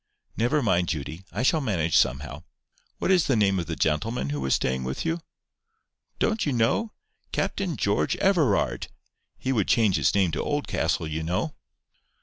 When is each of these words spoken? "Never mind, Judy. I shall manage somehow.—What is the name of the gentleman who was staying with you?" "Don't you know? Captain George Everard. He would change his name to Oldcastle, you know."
"Never 0.35 0.63
mind, 0.63 0.87
Judy. 0.89 1.25
I 1.31 1.43
shall 1.43 1.61
manage 1.61 1.95
somehow.—What 1.95 3.11
is 3.11 3.27
the 3.27 3.35
name 3.35 3.59
of 3.59 3.67
the 3.67 3.75
gentleman 3.75 4.31
who 4.31 4.41
was 4.41 4.55
staying 4.55 4.83
with 4.83 5.05
you?" 5.05 5.19
"Don't 6.17 6.43
you 6.43 6.51
know? 6.51 6.91
Captain 7.31 7.77
George 7.77 8.15
Everard. 8.15 8.87
He 9.37 9.51
would 9.51 9.67
change 9.67 9.97
his 9.97 10.15
name 10.15 10.31
to 10.31 10.41
Oldcastle, 10.41 11.07
you 11.07 11.21
know." 11.21 11.53